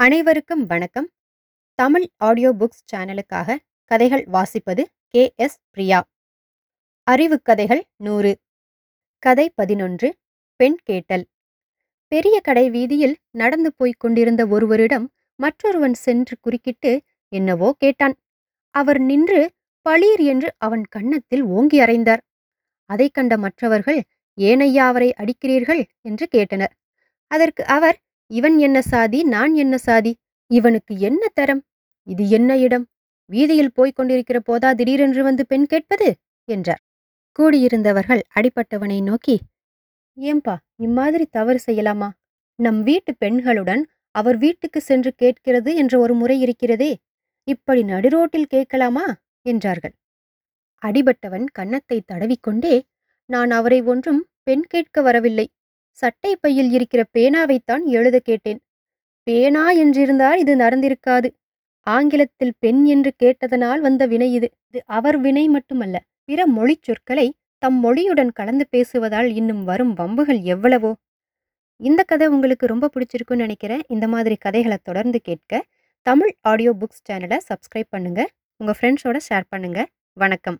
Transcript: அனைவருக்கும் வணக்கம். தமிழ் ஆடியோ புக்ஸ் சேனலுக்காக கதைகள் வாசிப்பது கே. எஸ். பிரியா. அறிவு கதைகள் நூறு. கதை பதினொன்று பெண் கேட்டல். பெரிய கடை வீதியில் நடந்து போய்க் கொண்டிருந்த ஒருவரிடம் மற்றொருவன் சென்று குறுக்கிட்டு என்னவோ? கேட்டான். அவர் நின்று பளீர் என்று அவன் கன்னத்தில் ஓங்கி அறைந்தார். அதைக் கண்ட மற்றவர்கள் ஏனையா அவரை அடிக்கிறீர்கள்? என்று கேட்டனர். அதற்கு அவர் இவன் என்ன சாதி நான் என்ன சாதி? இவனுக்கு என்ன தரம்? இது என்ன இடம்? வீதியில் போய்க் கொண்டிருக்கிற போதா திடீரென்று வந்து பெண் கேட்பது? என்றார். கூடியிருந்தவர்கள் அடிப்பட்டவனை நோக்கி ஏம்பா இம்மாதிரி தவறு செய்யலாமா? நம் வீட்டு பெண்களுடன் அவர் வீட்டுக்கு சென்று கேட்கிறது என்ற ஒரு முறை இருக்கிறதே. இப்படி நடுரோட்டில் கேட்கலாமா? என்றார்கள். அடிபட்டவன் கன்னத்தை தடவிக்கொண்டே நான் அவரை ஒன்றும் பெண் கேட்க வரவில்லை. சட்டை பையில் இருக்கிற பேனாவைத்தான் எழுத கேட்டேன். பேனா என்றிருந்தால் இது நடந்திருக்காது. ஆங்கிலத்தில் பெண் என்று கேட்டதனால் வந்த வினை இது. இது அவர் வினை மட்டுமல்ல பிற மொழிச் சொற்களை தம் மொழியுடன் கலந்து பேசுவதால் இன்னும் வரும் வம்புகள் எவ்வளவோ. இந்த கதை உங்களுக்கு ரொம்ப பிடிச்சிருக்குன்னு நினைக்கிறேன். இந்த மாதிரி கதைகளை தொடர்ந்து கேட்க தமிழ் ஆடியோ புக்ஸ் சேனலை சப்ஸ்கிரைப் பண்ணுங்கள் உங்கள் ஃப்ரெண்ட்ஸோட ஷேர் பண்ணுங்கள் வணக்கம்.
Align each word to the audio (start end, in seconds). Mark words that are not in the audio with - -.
அனைவருக்கும் 0.00 0.66
வணக்கம். 0.66 1.10
தமிழ் 1.74 2.08
ஆடியோ 2.16 2.54
புக்ஸ் 2.54 2.96
சேனலுக்காக 2.96 3.56
கதைகள் 3.84 4.26
வாசிப்பது 4.32 4.84
கே. 5.06 5.32
எஸ். 5.36 5.58
பிரியா. 5.70 6.08
அறிவு 7.02 7.42
கதைகள் 7.42 7.86
நூறு. 7.96 8.38
கதை 9.18 9.52
பதினொன்று 9.54 10.16
பெண் 10.56 10.76
கேட்டல். 10.82 11.24
பெரிய 12.08 12.40
கடை 12.40 12.70
வீதியில் 12.70 13.16
நடந்து 13.30 13.74
போய்க் 13.76 14.00
கொண்டிருந்த 14.00 14.46
ஒருவரிடம் 14.46 15.12
மற்றொருவன் 15.36 15.94
சென்று 15.94 16.36
குறுக்கிட்டு 16.40 17.02
என்னவோ? 17.28 17.74
கேட்டான். 17.78 18.14
அவர் 18.70 19.00
நின்று 19.00 19.52
பளீர் 19.88 20.20
என்று 20.20 20.54
அவன் 20.58 20.84
கன்னத்தில் 20.84 21.42
ஓங்கி 21.42 21.80
அறைந்தார். 21.80 22.20
அதைக் 22.84 23.14
கண்ட 23.14 23.38
மற்றவர்கள் 23.38 24.02
ஏனையா 24.36 24.76
அவரை 24.76 25.14
அடிக்கிறீர்கள்? 25.16 25.84
என்று 26.00 26.28
கேட்டனர். 26.34 26.72
அதற்கு 27.26 27.66
அவர் 27.66 27.98
இவன் 28.30 28.58
என்ன 28.58 28.82
சாதி 28.82 29.24
நான் 29.24 29.54
என்ன 29.54 29.78
சாதி? 29.78 30.12
இவனுக்கு 30.50 30.98
என்ன 30.98 31.22
தரம்? 31.34 31.62
இது 32.06 32.28
என்ன 32.28 32.58
இடம்? 32.58 32.86
வீதியில் 33.30 33.72
போய்க் 33.72 33.96
கொண்டிருக்கிற 33.96 34.40
போதா 34.40 34.72
திடீரென்று 34.72 35.22
வந்து 35.22 35.46
பெண் 35.46 35.66
கேட்பது? 35.66 36.08
என்றார். 36.48 36.82
கூடியிருந்தவர்கள் 37.38 38.22
அடிப்பட்டவனை 38.34 39.02
நோக்கி 39.02 39.36
ஏம்பா 40.16 40.56
இம்மாதிரி 40.76 41.26
தவறு 41.26 41.60
செய்யலாமா? 41.66 42.08
நம் 42.58 42.82
வீட்டு 42.82 43.16
பெண்களுடன் 43.24 43.82
அவர் 44.14 44.36
வீட்டுக்கு 44.36 44.80
சென்று 44.80 45.12
கேட்கிறது 45.14 45.74
என்ற 45.74 45.98
ஒரு 45.98 46.14
முறை 46.14 46.40
இருக்கிறதே. 46.40 46.92
இப்படி 47.48 47.82
நடுரோட்டில் 47.82 48.50
கேட்கலாமா? 48.54 49.06
என்றார்கள். 49.46 49.94
அடிபட்டவன் 50.82 51.46
கன்னத்தை 51.52 52.02
தடவிக்கொண்டே 52.12 52.74
நான் 53.30 53.50
அவரை 53.50 53.82
ஒன்றும் 53.82 54.22
பெண் 54.42 54.64
கேட்க 54.68 55.02
வரவில்லை. 55.02 55.46
சட்டை 55.98 56.32
பையில் 56.36 56.70
இருக்கிற 56.70 57.02
பேனாவைத்தான் 57.16 57.84
எழுத 57.98 58.16
கேட்டேன். 58.28 58.60
பேனா 59.26 59.64
என்றிருந்தால் 59.82 60.38
இது 60.38 60.52
நடந்திருக்காது. 60.56 61.28
ஆங்கிலத்தில் 61.86 62.54
பெண் 62.58 62.82
என்று 62.84 63.10
கேட்டதனால் 63.22 63.80
வந்த 63.80 64.02
வினை 64.06 64.28
இது. 64.38 64.48
இது 64.70 64.80
அவர் 64.98 65.18
வினை 65.20 65.44
மட்டுமல்ல 65.48 65.96
பிற 66.24 66.40
மொழிச் 66.56 66.84
சொற்களை 66.88 67.26
தம் 67.62 67.78
மொழியுடன் 67.84 68.32
கலந்து 68.38 68.64
பேசுவதால் 68.74 69.28
இன்னும் 69.40 69.62
வரும் 69.64 69.92
வம்புகள் 69.94 70.40
எவ்வளவோ. 70.54 70.92
இந்த 71.80 72.00
கதை 72.02 72.26
உங்களுக்கு 72.28 72.66
ரொம்ப 72.66 72.90
பிடிச்சிருக்குன்னு 72.94 73.44
நினைக்கிறேன். 73.46 73.84
இந்த 73.88 74.06
மாதிரி 74.08 74.36
கதைகளை 74.36 74.78
தொடர்ந்து 74.82 75.20
கேட்க 75.20 75.62
தமிழ் 76.06 76.32
ஆடியோ 76.52 76.72
புக்ஸ் 76.82 77.04
சேனலை 77.08 77.38
சப்ஸ்கிரைப் 77.50 77.92
பண்ணுங்கள் 77.96 78.30
உங்கள் 78.60 78.78
ஃப்ரெண்ட்ஸோட 78.78 79.18
ஷேர் 79.28 79.50
பண்ணுங்கள் 79.54 79.88
வணக்கம். 80.16 80.58